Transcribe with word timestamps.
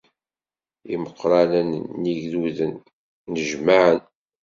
Imeqqranen 0.93 1.71
n 1.99 2.01
yigduden 2.11 2.73
nnejmaɛen. 3.29 3.99